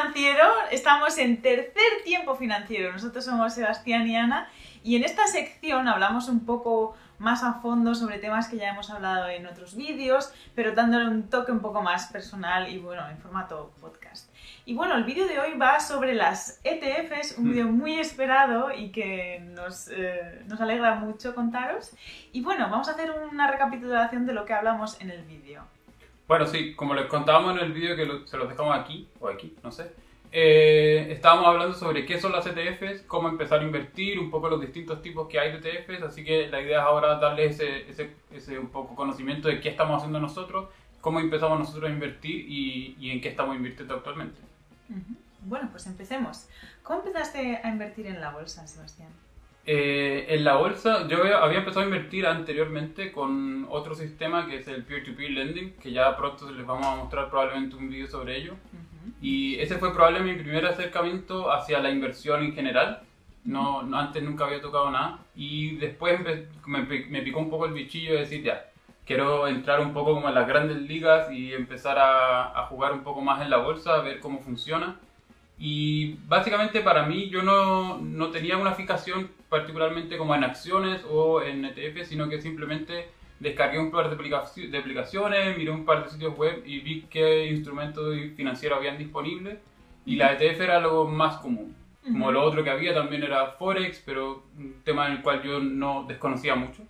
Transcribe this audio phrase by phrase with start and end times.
[0.00, 2.90] financiero, estamos en tercer tiempo financiero.
[2.90, 4.48] Nosotros somos Sebastián y Ana
[4.82, 8.88] y en esta sección hablamos un poco más a fondo sobre temas que ya hemos
[8.88, 13.18] hablado en otros vídeos, pero dándole un toque un poco más personal y bueno, en
[13.18, 14.32] formato podcast.
[14.64, 18.90] Y bueno, el vídeo de hoy va sobre las ETFs, un vídeo muy esperado y
[18.92, 21.92] que nos, eh, nos alegra mucho contaros.
[22.32, 25.66] Y bueno, vamos a hacer una recapitulación de lo que hablamos en el vídeo.
[26.30, 29.52] Bueno, sí, como les contábamos en el vídeo que se los dejamos aquí, o aquí,
[29.64, 29.90] no sé,
[30.30, 34.60] eh, estábamos hablando sobre qué son las ETFs, cómo empezar a invertir, un poco los
[34.60, 38.14] distintos tipos que hay de ETFs, así que la idea es ahora darles ese, ese,
[38.30, 40.68] ese un poco conocimiento de qué estamos haciendo nosotros,
[41.00, 44.40] cómo empezamos nosotros a invertir y, y en qué estamos invirtiendo actualmente.
[45.46, 46.46] Bueno, pues empecemos.
[46.84, 49.10] ¿Cómo empezaste a invertir en la bolsa, Sebastián?
[49.66, 54.68] Eh, en la bolsa, yo había empezado a invertir anteriormente con otro sistema que es
[54.68, 58.54] el peer-to-peer lending, que ya pronto les vamos a mostrar probablemente un vídeo sobre ello.
[59.20, 63.02] Y ese fue probablemente mi primer acercamiento hacia la inversión en general.
[63.44, 65.20] No, antes nunca había tocado nada.
[65.36, 66.20] Y después
[66.66, 68.70] me, me, picó un poco el bichillo de decir, ya,
[69.04, 73.02] quiero entrar un poco como en las grandes ligas y empezar a, a jugar un
[73.02, 74.96] poco más en la bolsa, a ver cómo funciona.
[75.60, 81.42] Y básicamente para mí yo no, no, tenía una fijación particularmente como en acciones o
[81.42, 83.08] en ETF, sino que simplemente
[83.40, 87.46] descargué un par de, de aplicaciones, miré un par de sitios web y vi qué
[87.46, 89.58] instrumentos financieros habían disponibles
[90.06, 91.76] y la ETF era lo más común.
[92.02, 95.60] Como lo otro que había también era Forex, pero un tema en el cual yo
[95.60, 96.82] no desconocía mucho.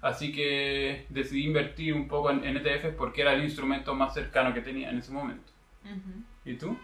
[0.00, 4.54] Así que decidí invertir un poco en, en, ETFs porque era el instrumento más cercano
[4.54, 5.50] que tenía en ese momento.
[6.44, 6.78] ¿Y tú?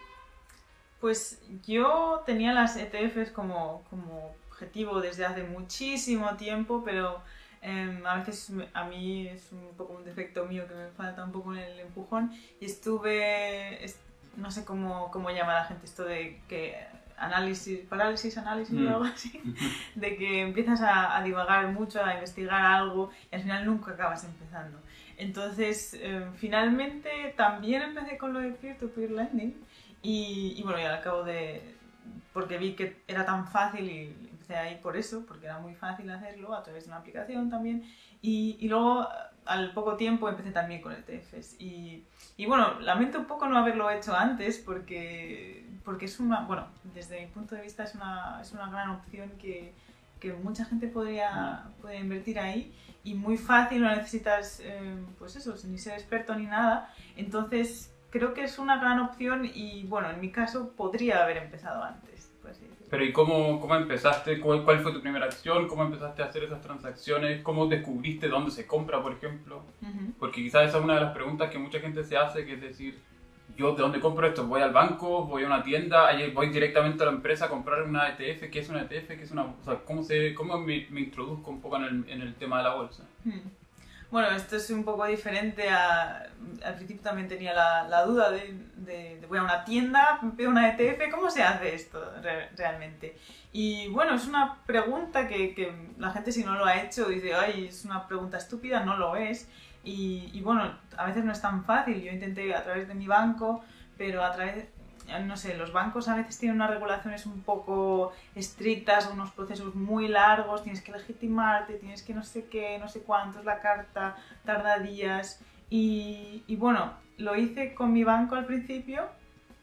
[0.99, 7.21] Pues yo tenía las ETFs como, como objetivo desde hace muchísimo tiempo, pero
[7.63, 11.31] Em, a veces a mí es un poco un defecto mío que me falta un
[11.31, 13.79] poco en el empujón y estuve,
[14.35, 16.75] no sé cómo, cómo llama la gente esto de que
[17.17, 18.87] análisis, parálisis, análisis o mm.
[18.89, 19.41] algo así,
[19.95, 24.77] de que empiezas a, divagar mucho, a investigar algo y al final nunca acabas empezando.
[25.15, 29.55] Entonces, em, finalmente también empecé con lo de peer-to-peer lending
[30.01, 31.61] y, y bueno, y al cabo de,
[32.33, 36.09] porque vi que era tan fácil y empecé ahí por eso, porque era muy fácil
[36.09, 37.83] hacerlo a través de una aplicación también.
[38.21, 39.07] Y, y luego,
[39.45, 41.59] al poco tiempo, empecé también con ETFs.
[41.59, 42.03] Y,
[42.37, 47.21] y bueno, lamento un poco no haberlo hecho antes, porque, porque es una, bueno, desde
[47.21, 49.73] mi punto de vista es una, es una gran opción que,
[50.19, 55.55] que mucha gente podría, podría invertir ahí y muy fácil, no necesitas, eh, pues eso,
[55.67, 56.93] ni ser experto ni nada.
[57.17, 61.83] Entonces, creo que es una gran opción y bueno, en mi caso podría haber empezado
[61.83, 62.32] antes.
[62.89, 64.39] Pero ¿y cómo, cómo empezaste?
[64.39, 65.67] ¿Cuál, ¿Cuál, fue tu primera acción?
[65.67, 67.41] ¿Cómo empezaste a hacer esas transacciones?
[67.41, 69.63] ¿Cómo descubriste dónde se compra, por ejemplo?
[70.19, 72.61] Porque quizás esa es una de las preguntas que mucha gente se hace, que es
[72.61, 72.99] decir,
[73.57, 74.45] yo de dónde compro esto?
[74.45, 75.25] ¿Voy al banco?
[75.25, 76.09] ¿Voy a una tienda?
[76.33, 78.49] ¿Voy directamente a la empresa a comprar una ETF?
[78.51, 79.07] ¿Qué es una ETF?
[79.07, 82.09] ¿Qué es una, o sea, ¿Cómo, se, cómo me, me introduzco un poco en el,
[82.09, 83.03] en el tema de la bolsa?
[84.13, 86.29] Bueno, esto es un poco diferente a...
[86.63, 91.31] Al principio también tenía la, duda de, voy a una tienda, veo una ETF, ¿cómo
[91.31, 91.99] se hace esto
[92.55, 93.17] realmente?
[93.51, 97.33] Y bueno, es una pregunta que, que, la gente si no lo ha hecho dice,
[97.33, 99.49] ay, es una pregunta estúpida, no lo es.
[99.83, 101.99] Y, y bueno, a veces no es tan fácil.
[101.99, 103.65] Yo intenté a través de mi banco,
[103.97, 104.67] pero a través
[105.25, 110.07] no sé, los bancos a veces tienen unas regulaciones un poco estrictas, unos procesos muy
[110.07, 114.15] largos, tienes que legitimarte, tienes que no sé qué, no sé cuánto es la carta,
[114.45, 115.41] tarda días.
[115.69, 119.07] Y, bueno, lo hice con mi banco al principio,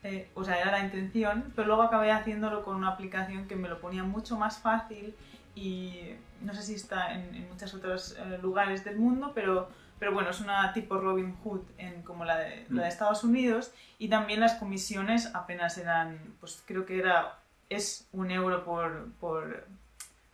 [0.03, 3.69] eh, o sea, era la intención, pero luego acabé haciéndolo con una aplicación que me
[3.69, 5.15] lo ponía mucho más fácil
[5.55, 9.69] y no sé si está en, en muchos otros eh, lugares del mundo, pero
[10.01, 12.91] pero bueno, es una tipo Robin Hood en, como la de, la de mm.
[12.91, 17.39] Estados Unidos y también las comisiones apenas eran, pues creo que era,
[17.69, 19.67] es un euro por, por,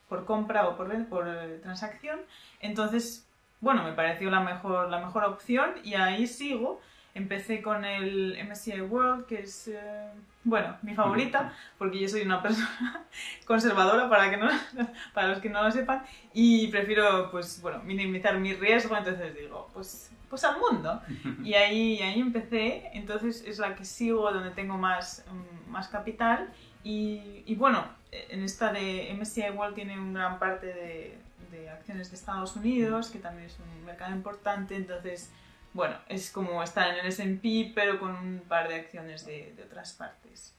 [0.08, 1.26] por compra o por, por
[1.62, 2.20] transacción.
[2.60, 3.28] Entonces,
[3.60, 6.80] bueno, me pareció la mejor, la mejor opción y ahí sigo
[7.16, 10.10] Empecé con el MSCI World, que es, eh,
[10.44, 13.04] bueno, mi favorita, porque yo soy una persona
[13.46, 14.48] conservadora, para, que no,
[15.14, 16.04] para los que no lo sepan,
[16.34, 21.00] y prefiero, pues, bueno, minimizar mi riesgo, entonces digo, pues, pues al mundo.
[21.42, 26.52] Y ahí, ahí empecé, entonces es la que sigo, donde tengo más, mm, más capital,
[26.84, 27.82] y, y bueno,
[28.12, 31.18] en esta de MSCI World tiene una gran parte de,
[31.50, 35.30] de acciones de Estados Unidos, que también es un mercado importante, entonces
[35.76, 39.62] bueno, es como estar en el S&P, pero con un par de acciones de, de,
[39.62, 40.56] otras partes.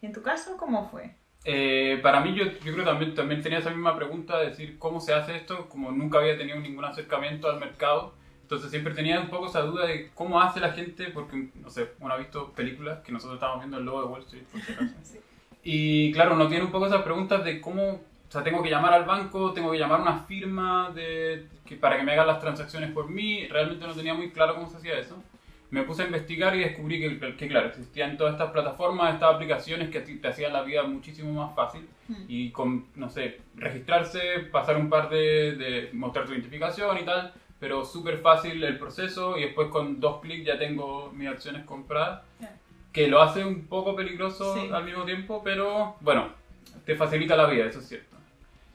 [0.00, 1.16] ¿Y en tu caso, cómo fue?
[1.44, 4.78] Eh, para mí, yo, yo creo que también, también tenía esa misma pregunta, de decir
[4.78, 9.18] cómo se hace esto, como nunca había tenido ningún acercamiento al mercado, Entonces siempre tenía
[9.18, 12.52] un poco esa duda de cómo hace la gente, porque, no sé, uno ha visto
[12.52, 14.92] películas que nosotros estábamos viendo el logo de Wall Street, por si acaso.
[15.62, 18.92] Y claro, uno tiene un poco esas preguntas de cómo, o sea, tengo que llamar
[18.94, 22.38] al banco, tengo que llamar a una firma de, que, para que me hagan las
[22.38, 25.20] transacciones por mí, realmente no tenía muy claro cómo se hacía eso.
[25.72, 29.90] Me puse a investigar y descubrí que, que claro, existían todas estas plataformas, estas aplicaciones
[29.90, 31.88] que te hacían la vida muchísimo más fácil.
[32.06, 32.24] Hmm.
[32.28, 34.20] Y con, no sé, registrarse,
[34.52, 39.36] pasar un par de, de mostrar tu identificación y tal, pero súper fácil el proceso
[39.38, 42.22] y después con dos clics ya tengo mis acciones compradas,
[42.92, 44.68] que lo hace un poco peligroso Sí.
[44.72, 46.28] al mismo tiempo, pero bueno,
[46.84, 48.19] te facilita la vida, eso es cierto.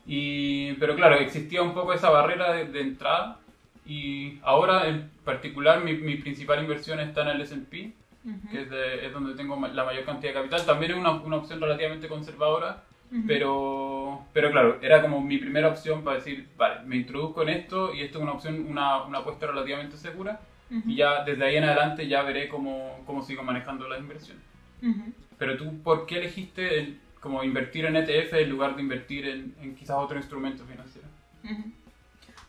[0.08, 3.40] Y, pero claro, existía un poco esa barrera de, de entrada
[3.86, 7.92] y ahora en particular mi, mi principal inversión está en el S&P,
[8.26, 8.50] Ujú.
[8.52, 10.66] que es, de- es donde tengo la mayor cantidad de capital.
[10.66, 13.24] También es una, una opción relativamente conservadora, Ujú.
[13.28, 17.94] pero, pero claro, era como mi primera opción para decir, vale, me introduzco en esto
[17.94, 20.40] y esto es una opción, una, una apuesta relativamente segura
[20.72, 20.88] Ujú.
[20.90, 24.44] y ya desde ahí en adelante ya veré cómo, cómo sigo manejando las inversiones.
[25.40, 29.56] Pero tú, ¿por qué elegiste el- como invertir en ETF en lugar de invertir en,
[29.60, 31.08] en quizás otro instrumento financiero?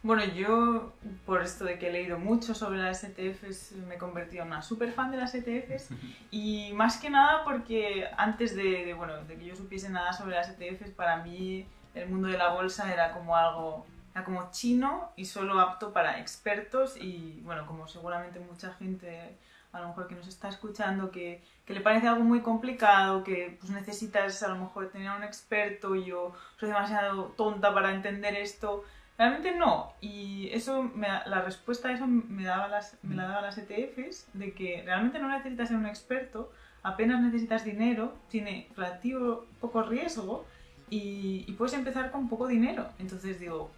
[0.02, 0.93] Bueno, yo,
[1.25, 4.61] por esto de que he leído mucho sobre las ETFs, me he convertido en una
[4.61, 5.88] super fan de las ETFs
[6.31, 10.34] y más que nada porque antes de, de, bueno, de que yo supiese nada sobre
[10.34, 15.11] las ETFs, para mí el mundo de la bolsa era como algo, era como chino
[15.17, 19.38] y solo apto para expertos y bueno, como seguramente mucha gente
[19.72, 23.56] a lo mejor que nos está escuchando que, que le parece algo muy complicado, que
[23.58, 28.34] pues necesitas a lo mejor tener a un experto yo soy demasiado tonta para entender
[28.36, 28.84] esto.
[29.18, 29.92] Realmente no.
[30.00, 34.28] Y eso, me la respuesta a eso me, daba las, me la daba las ETFs,
[34.34, 36.52] de que realmente no necesitas ser un experto,
[36.82, 40.46] apenas necesitas dinero, tiene relativo poco riesgo
[40.88, 42.90] y puedes empezar con poco dinero.
[42.98, 43.70] Entonces digo,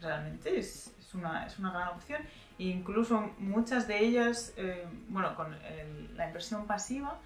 [0.00, 2.22] realmente es, es una, es una gran opción.
[2.58, 7.18] E incluso muchas de ellas, eh, bueno, con el- la inversión pasiva,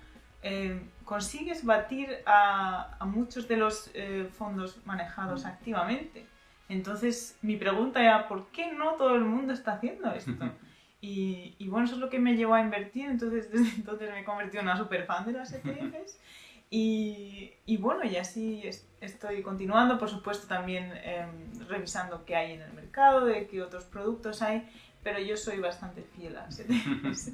[0.42, 6.26] eh, consigues batir a, a muchos de los eh, fondos manejados activamente.
[6.68, 10.32] Entonces, mi pregunta era, ¿por qué no todo el mundo está haciendo esto?
[11.04, 14.20] Y, y bueno, eso es lo que me llevó a invertir, entonces desde entonces me
[14.20, 16.18] he convertido en una super fan de las ETFs.
[16.70, 22.52] Y, y bueno, y así es- estoy continuando, por supuesto también em, revisando qué hay
[22.52, 24.68] en el mercado, de qué otros productos hay,
[25.02, 27.32] pero yo soy bastante fiel a las ETFs.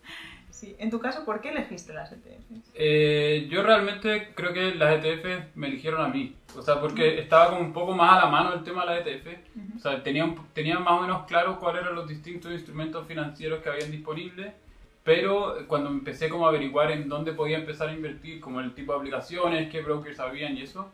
[0.50, 0.74] sí.
[0.78, 2.70] En tu caso, ¿por qué elegiste las ETFs?
[2.74, 6.34] Eh, yo realmente creo que las ETF me eligieron a mí.
[6.56, 9.06] O sea, porque estaba como un poco más a la mano el tema de las
[9.06, 9.26] ETF.
[9.26, 9.76] Ujú.
[9.76, 13.68] O sea, tenía, tenía más o menos claro cuáles eran los distintos instrumentos financieros que
[13.68, 14.54] habían disponibles.
[15.02, 18.92] Pero cuando empecé como a averiguar en dónde podía empezar a invertir, como el tipo
[18.92, 20.90] de aplicaciones, qué brokers habían y eso,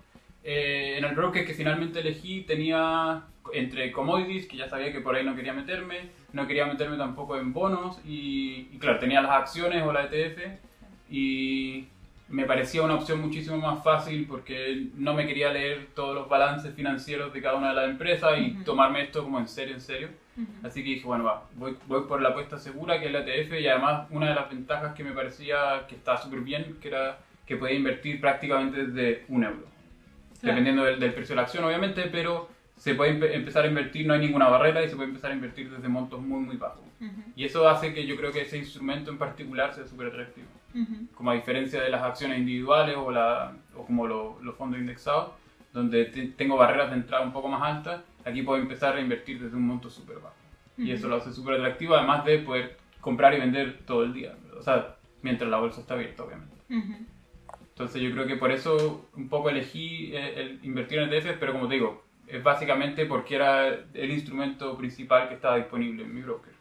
[0.48, 5.16] eh, en el broker que finalmente elegí tenía entre commodities, que ya sabía que por
[5.16, 9.32] ahí no quería meterme, no quería meterme tampoco en bonos y, y claro, tenía las
[9.32, 10.60] acciones o la ETF
[11.10, 11.86] y
[12.28, 16.72] me parecía una opción muchísimo más fácil porque no me quería leer todos los balances
[16.74, 18.62] financieros de cada una de las empresas y Ujú.
[18.62, 20.10] tomarme esto como en serio, en serio.
[20.36, 20.46] Ujú.
[20.64, 23.60] Así que dije, bueno, va, voy, voy por la apuesta segura que es la ETF
[23.60, 27.18] y además una de las ventajas que me parecía que estaba súper bien, que era
[27.44, 29.75] que podía invertir prácticamente desde un euro.
[30.40, 30.54] Claro.
[30.56, 34.06] Dependiendo del, del precio de la acción, obviamente, pero se puede empe- empezar a invertir,
[34.06, 36.82] no hay ninguna barrera y se puede empezar a invertir desde montos muy, muy bajos.
[37.00, 37.22] Ujú.
[37.34, 40.46] Y eso hace que yo creo que ese instrumento en particular sea súper atractivo.
[40.74, 41.06] Ujú.
[41.14, 45.30] Como a diferencia de las acciones individuales o, la, o como lo- los fondos indexados,
[45.72, 49.40] donde te- tengo barreras de entrada un poco más altas, aquí puedo empezar a invertir
[49.40, 50.34] desde un monto súper bajo.
[50.78, 54.34] Y eso lo hace súper atractivo, además de poder comprar y vender todo el día.
[54.58, 56.54] O sea, mientras la bolsa está abierta, obviamente.
[57.76, 61.52] Entonces yo creo que por eso un poco elegí eh, el invertir en ETFs, pero
[61.52, 66.22] como te digo, es básicamente porque era el instrumento principal que estaba disponible en mi
[66.22, 66.54] broker.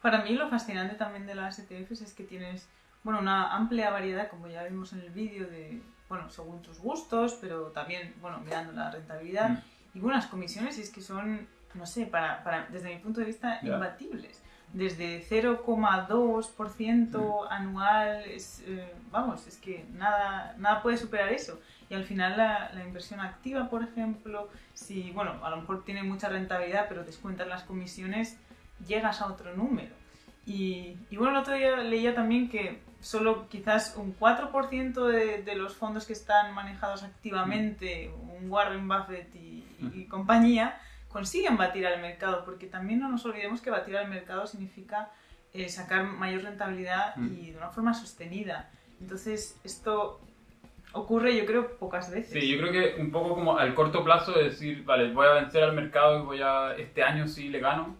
[0.00, 2.68] Para mí lo fascinante también de las ETFs es que tienes
[3.04, 7.38] bueno, una amplia variedad, como ya vimos en el vídeo, de, bueno, según tus gustos,
[7.40, 9.58] pero también, bueno, mirando la rentabilidad Mm.
[9.94, 13.26] y buenas comisiones, y es que son, no sé, para, para, desde mi punto de
[13.26, 13.74] vista, Ya.
[13.74, 14.42] imbatibles.
[14.72, 21.60] Desde 0,2% anual, es, eh, vamos, es que nada, nada puede superar eso.
[21.90, 26.02] Y al final la, la inversión activa, por ejemplo, si, bueno, a lo mejor tiene
[26.02, 28.38] mucha rentabilidad, pero descuentas las comisiones,
[28.86, 29.94] llegas a otro número.
[30.46, 35.54] Y, y bueno, el otro día leía también que solo quizás un 4% de, de
[35.54, 39.64] los fondos que están manejados activamente, un Warren Buffett y,
[39.94, 40.80] y compañía,
[41.12, 45.10] consiguen batir al mercado, porque también no nos olvidemos que batir al mercado significa
[45.52, 47.34] eh, sacar mayor rentabilidad Mm.
[47.38, 48.70] y de una forma sostenida.
[49.00, 50.20] Entonces, esto
[50.92, 52.32] ocurre yo creo pocas veces.
[52.32, 55.32] Sí, yo creo que un poco como al corto plazo de decir, vale, voy a
[55.32, 57.96] vencer al mercado y voy a, este año sí le gano,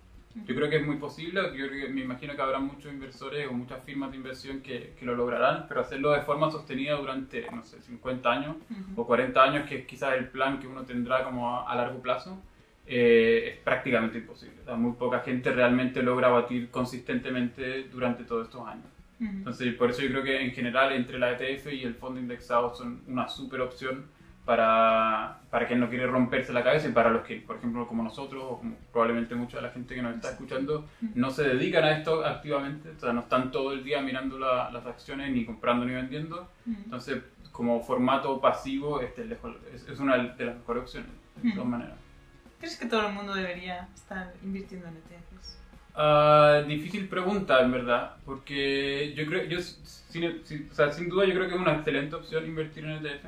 [0.47, 3.47] Yo creo que es muy posible, yo creo que, me imagino que habrá muchos inversores
[3.49, 7.51] o muchas firmas de inversión que, que lo lograrán, pero hacerlo de forma sostenida durante,
[7.51, 8.57] no sé, 50 años
[8.97, 12.41] o 40 años, que es quizás el plan que uno tendrá como a, largo plazo,
[12.87, 14.57] eh, es prácticamente imposible.
[14.77, 18.87] muy poca gente realmente logra batir consistentemente durante todos estos años.
[19.21, 22.75] Entonces, por eso yo creo que en general entre la ETF y el fondo indexado
[22.75, 24.07] son una super opción
[24.45, 28.03] para, para quien no quiere romperse la cabeza y para los que, por ejemplo, como
[28.03, 31.85] nosotros, o como probablemente mucha de la gente que nos está escuchando, no se dedican
[31.85, 35.85] a esto activamente, o sea, no están todo el día mirando las acciones, ni comprando
[35.87, 36.49] ni vendiendo.
[36.67, 37.23] Entonces,
[37.53, 39.23] como formato pasivo, este
[39.73, 41.11] es, es una de las mejores opciones,
[41.41, 42.02] de todas maneras.
[42.63, 45.59] ¿Crees que todo el mundo debería estar invirtiendo en ETFs?
[45.97, 50.25] Uh, difícil pregunta, en verdad, porque yo creo, yo, sin,
[50.71, 53.25] o sea, sin duda yo creo que es una excelente opción invertir en ETF,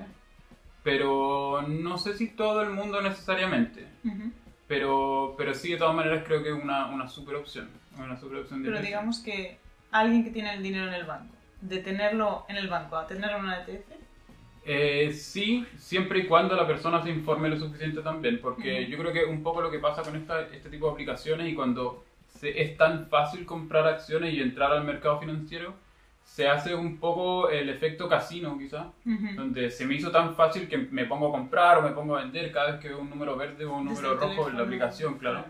[0.85, 3.85] pero no sé si todo el mundo necesariamente,
[4.69, 8.39] pero, pero sí, de todas maneras creo que es una, una super opción, una super
[8.39, 9.59] opción Pero digamos que
[9.91, 13.39] alguien que tiene el dinero en el banco, de tenerlo en el banco a tenerlo
[13.39, 13.94] en una ETF,
[14.67, 19.13] eh, sí, siempre y cuando la persona se informe lo suficiente también, porque yo creo
[19.13, 22.05] que un poco lo que pasa con esta, este tipo de aplicaciones y cuando
[22.43, 25.75] es tan fácil comprar acciones y entrar al mercado financiero,
[26.25, 28.91] se hace un poco el efecto casino quizá,
[29.37, 32.23] donde se me hizo tan fácil que me pongo a comprar o me pongo a
[32.23, 35.19] vender cada vez que veo un número verde o un número rojo en la aplicación,
[35.19, 35.45] claro.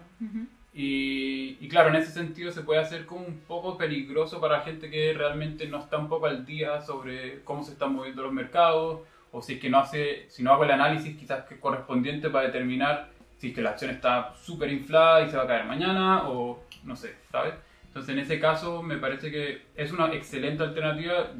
[0.74, 4.90] Y, y, claro, en ese sentido se puede hacer como un poco peligroso para gente
[4.90, 9.00] que realmente no está un poco al día sobre cómo se están moviendo los mercados
[9.30, 12.46] o si es que no hace, si no hago el análisis quizás que correspondiente para
[12.46, 16.28] determinar si es que la acción está súper inflada y se va a caer mañana
[16.28, 17.54] o no sé, ¿sabes?
[17.86, 21.30] Entonces en ese caso me parece que es una excelente alternativa.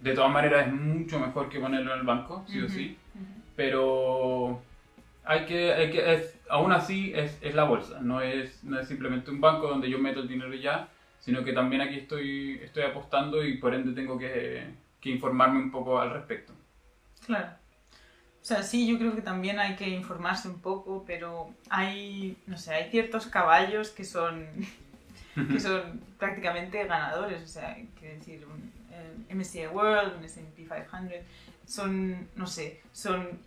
[0.00, 2.96] De todas maneras es mucho mejor que ponerlo en el banco, sí o sí.
[3.56, 4.62] Pero
[5.24, 8.88] hay que, hay que es, aún así es, es, la bolsa, no es, no es
[8.88, 10.88] simplemente un banco donde yo meto el dinero ya,
[11.20, 14.64] sino que también aquí estoy, estoy apostando y por ende tengo que,
[15.00, 16.52] que informarme un poco al respecto.
[17.26, 17.48] Claro.
[18.40, 22.56] O sea, sí, yo creo que también hay que informarse un poco, pero hay, no
[22.56, 24.46] sé, hay ciertos caballos que son
[25.52, 31.18] que son prácticamente ganadores, o sea, quiero decir, un MSCI World, un S&P 500,
[31.66, 33.38] son, no sé, son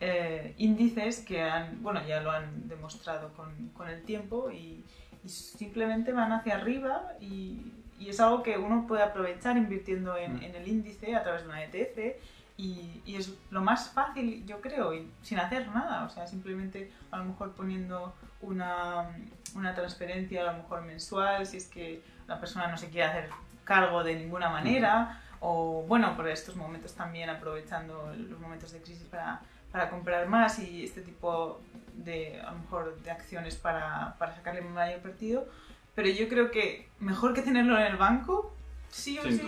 [0.00, 4.84] eh, índices que han, bueno, ya lo han demostrado con, con el tiempo y,
[5.26, 10.42] simplemente van hacia arriba y, y, es algo que uno puede aprovechar invirtiendo en, mm.
[10.42, 12.16] en, el índice a través de una ETF
[12.56, 16.90] y, y, es lo más fácil, yo creo, y sin hacer nada, o sea, simplemente
[17.10, 19.10] a lo mejor poniendo una,
[19.54, 23.30] una transferencia a lo mejor mensual, si es que la persona no se quiere hacer
[23.64, 29.06] cargo de ninguna manera, o bueno, por estos momentos también aprovechando los momentos de crisis
[29.08, 29.40] para,
[29.72, 31.60] para comprar más y este tipo
[31.94, 35.46] de, a lo mejor, de acciones para, para sacarle mayor partido.
[35.94, 38.54] Pero yo creo que mejor que tenerlo en el banco,
[38.88, 39.42] sí o sí,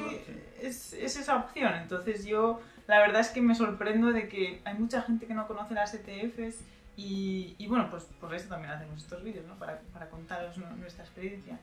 [0.60, 1.74] Es, es, esa opción.
[1.74, 5.46] Entonces yo, la verdad es que me sorprendo de que hay mucha gente que no
[5.46, 6.64] conoce las ETFs
[6.96, 9.54] y, y, bueno, pues por eso también hacemos estos vídeos, ¿no?
[9.58, 11.58] Para, para contaros nuestra experiencia.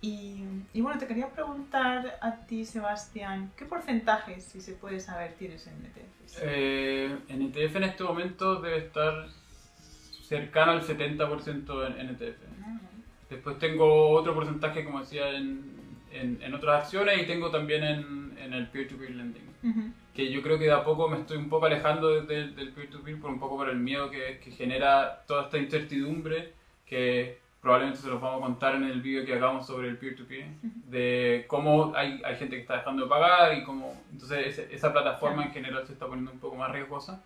[0.00, 5.34] Y, y, bueno, te quería preguntar a ti, Sebastián, ¿qué porcentajes, si se puede saber,
[5.34, 6.38] tienes en ETFs?
[6.40, 6.79] Eh,
[7.40, 9.28] en ETF en este momento debe estar
[10.22, 12.38] cercano al 70% en, en ETF.
[13.30, 15.62] Después tengo otro porcentaje, como decía, en,
[16.12, 19.94] en, en, otras acciones y tengo también en, en el peer-to-peer lending.
[20.14, 22.26] Que yo creo que de a poco me estoy un poco alejando del
[22.72, 26.52] peer-to-peer por un poco por el miedo que, que, genera toda esta incertidumbre
[26.86, 30.46] que probablemente se los vamos a contar en el vídeo que hagamos sobre el peer-to-peer,
[30.62, 33.94] de cómo hay, hay, gente que está dejando de pagar y cómo...
[34.12, 37.22] Entonces esa plataforma en general se está poniendo un poco más riesgosa.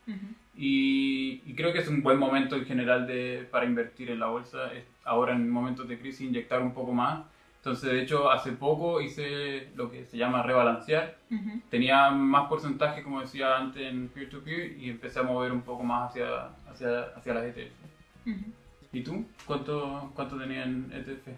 [0.56, 4.26] Y, y, creo que es un buen momento en general de, para invertir en la
[4.26, 4.70] bolsa,
[5.04, 7.24] ahora en momentos de crisis inyectar un poco más.
[7.58, 11.16] Entonces, de hecho, hace poco hice lo que se llama rebalancear.
[11.70, 16.10] Tenía más porcentaje, como decía antes, en peer-to-peer y empecé a mover un poco más
[16.10, 17.72] hacia, hacia, hacia las ETF.
[18.94, 19.24] ¿Y tú?
[19.46, 21.28] ¿Cuánto, cuánto tenías en ETF?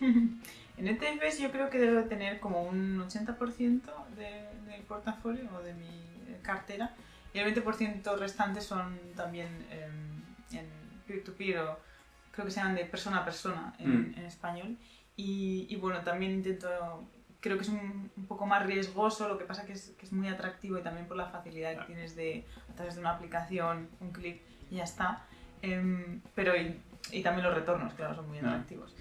[0.78, 3.80] en ETFs yo creo que debo tener como un 80%
[4.16, 6.94] de, del portafolio o de mi cartera
[7.32, 10.06] y el 20% restante son también en
[11.06, 11.78] peer-to-peer o
[12.32, 14.14] creo que se llaman de persona a persona en, mm.
[14.18, 14.76] en español.
[15.16, 16.68] Y, y, bueno, también intento,
[17.40, 20.12] creo que es un, un, poco más riesgoso, lo que pasa que es, que es
[20.12, 23.88] muy atractivo y también por la facilidad que tienes de, a través de una aplicación,
[24.00, 25.24] un clic y ya está.
[25.62, 26.52] Eh, pero
[27.12, 28.94] y, también los retornos, claro, son muy atractivos.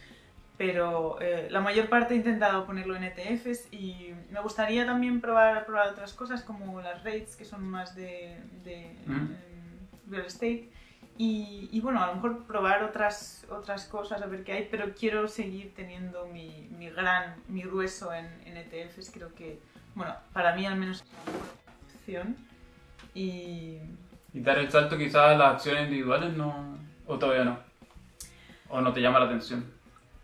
[0.57, 5.65] Pero eh, la mayor parte he intentado ponerlo en ETFs y me gustaría también probar,
[5.65, 10.12] probar otras cosas como las rates, que son más de, de mm.
[10.12, 10.69] real estate
[11.17, 14.93] Y, y, bueno, a lo mejor probar otras, otras cosas, a ver qué hay, pero
[14.97, 19.12] quiero seguir teniendo mi, mi gran, mi grueso en, en, ETFs.
[19.12, 19.59] Creo que,
[19.93, 22.38] bueno, para mí al menos es una opción.
[23.13, 23.79] Y...
[24.33, 27.64] ¿Y dar el salto quizás a las acciones individuales no, o todavía no?
[28.69, 29.65] ¿O no te llama la atención?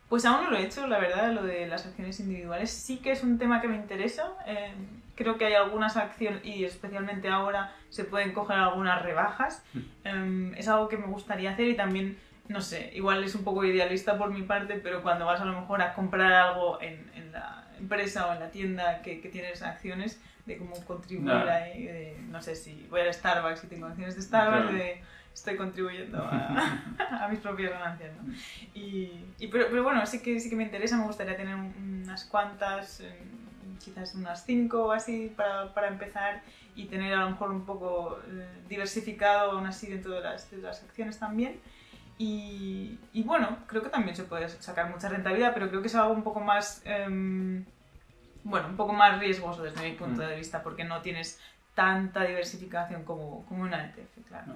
[0.10, 2.70] Pues aún no lo he hecho, la verdad, lo de las acciones individuales.
[2.70, 4.32] Sí que es un tema que me interesa.
[4.46, 4.74] Eh,
[5.16, 9.64] creo que hay algunas acciones, y especialmente ahora se pueden coger algunas rebajas.
[10.04, 12.18] Eh, es algo que me gustaría hacer y también,
[12.48, 15.60] no sé, igual es un poco idealista por mi parte, pero cuando vas a lo
[15.62, 19.62] mejor a comprar algo en, en la empresa o en la tienda que, que tienes
[19.62, 21.52] acciones, de cómo contribuir No.
[21.52, 25.56] ahí, de, no sé si voy al Starbucks y tengo acciones de Starbucks, de estoy
[25.58, 26.82] contribuyendo a,
[27.24, 28.34] a mis propias ganancias, ¿no?
[28.74, 32.02] Y, y pero, pero bueno, sí que, sí que me interesa, me gustaría tener un-
[32.04, 33.18] unas cuantas, eh,
[33.84, 36.42] quizás unas cinco o así para, para empezar
[36.76, 40.58] y tener a lo mejor un poco eh, diversificado aún así dentro de las, de
[40.58, 41.60] las acciones también.
[42.18, 45.96] Y, y bueno, creo que también se puede sacar mucha rentabilidad, pero creo que es
[45.96, 47.66] algo un poco más, em,
[48.44, 50.26] bueno, un poco más riesgoso desde mi punto Mm.
[50.28, 51.40] de vista, porque no tienes
[51.74, 54.54] tanta diversificación como, como una ETF, claro.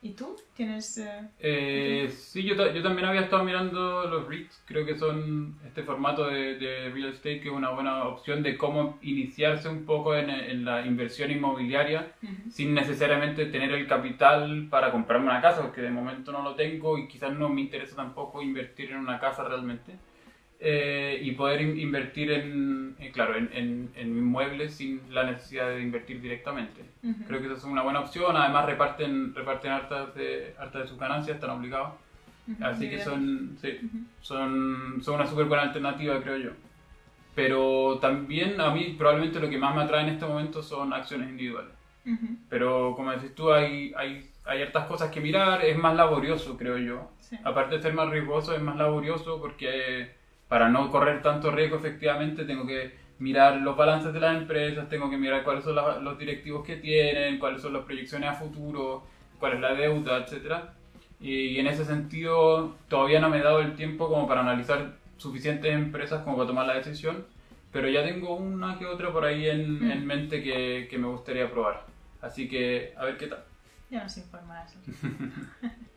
[0.00, 0.36] ¿Y tú?
[0.54, 0.98] ¿Tienes...?
[0.98, 5.82] eh, Eh, sí, yo, yo también había estado mirando los REITs, creo que son este
[5.82, 10.14] formato de, de real estate que es una buena opción de cómo iniciarse un poco
[10.16, 12.12] en, en la inversión inmobiliaria
[12.48, 16.98] sin necesariamente tener el capital para comprarme una casa, porque de momento no lo tengo
[16.98, 19.98] y quizás no me interesa tampoco invertir en una casa realmente.
[20.60, 25.68] Eh, y poder in- invertir en, eh, claro, en, en, en inmuebles sin la necesidad
[25.68, 26.82] de invertir directamente.
[27.04, 27.24] Ujú.
[27.28, 30.98] Creo que esa es una buena opción, además reparten, reparten hartas de, hartas de sus
[30.98, 31.92] ganancias, están obligados.
[32.48, 33.04] Ujú, Así que bien.
[33.04, 33.98] son, sí, Ujú.
[34.20, 36.50] son, son una súper buena alternativa, creo yo.
[37.36, 41.28] Pero también a mí probablemente lo que más me atrae en este momento son acciones
[41.28, 41.72] individuales.
[42.48, 46.78] Pero como decís tú, hay, hay, hay hartas cosas que mirar, es más laborioso, creo
[46.78, 47.10] yo.
[47.20, 47.36] Sí.
[47.44, 50.16] Aparte de ser más riesgoso, es más laborioso porque
[50.48, 55.10] para no correr tanto riesgo efectivamente tengo que mirar los balances de las empresas, tengo
[55.10, 59.04] que mirar cuáles son la- los directivos que tienen, cuáles son las proyecciones a futuro,
[59.38, 60.72] cuál es la deuda, etcétera.
[61.20, 65.72] Y en ese sentido todavía no me he dado el tiempo como para analizar suficientes
[65.74, 67.26] empresas como para tomar la decisión,
[67.72, 69.90] pero ya tengo una que otra por ahí en, Mm.
[69.90, 71.84] en mente que, que me gustaría probar.
[72.22, 73.44] Así que a ver qué tal.
[73.90, 74.76] Ya nos informarás.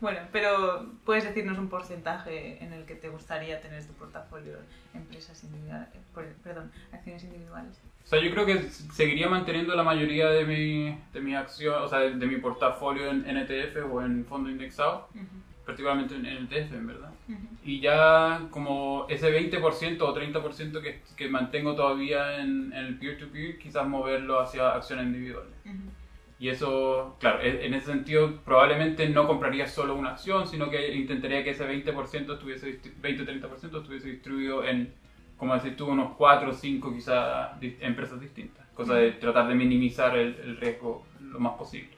[0.00, 4.56] bueno, pero puedes decirnos un porcentaje en el que te gustaría tener tu portafolio
[4.94, 5.88] empresas individuales,
[6.42, 7.80] perdón, acciones individuales.
[8.04, 11.88] O sea, yo creo que seguiría manteniendo la mayoría de mi, de mi acción, o
[11.88, 15.26] sea, de, de mi portafolio en, en ETF o en fondo indexado, Ujú,
[15.66, 17.10] particularmente en, en ETF, en verdad.
[17.62, 23.58] Y ya como ese 20% o 30% que, que mantengo todavía en, en el peer-to-peer,
[23.58, 25.52] quizás moverlo hacia acciones individuales.
[26.40, 30.94] Y eso, claro, e- en ese sentido probablemente no compraría solo una acción, sino que
[30.94, 34.90] intentaría que ese 20% estuviese, distri- 20-30% estuviese distribuido en,
[35.36, 37.50] como decís tú, unos 4 o 5 quizás
[37.80, 38.66] empresas distintas.
[38.74, 41.90] Cosa de tratar de minimizar el, riesgo lo más posible.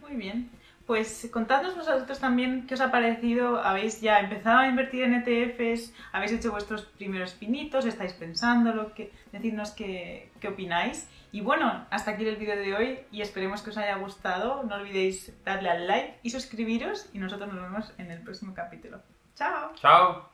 [0.00, 0.50] Muy bien.
[0.90, 3.62] Pues contadnos vosotros también qué os ha parecido.
[3.62, 5.94] ¿Habéis ya empezado a invertir en ETFs?
[6.10, 7.86] ¿Habéis hecho vuestros primeros pinitos?
[7.86, 8.92] ¿Estáis pensándolo?
[8.92, 9.12] ¿Qué?
[9.30, 11.08] Decidnos qué, qué opináis.
[11.30, 14.64] Y bueno, hasta aquí el vídeo de hoy y esperemos que os haya gustado.
[14.64, 19.00] No olvidéis darle al like y suscribiros y nosotros nos vemos en el próximo capítulo.
[19.36, 19.70] ¡Chao!
[19.76, 20.28] ¡Chao!